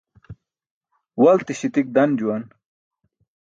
Walti 1.23 1.53
śitik 1.59 1.87
dan 1.95 2.11
juwan 2.19 2.43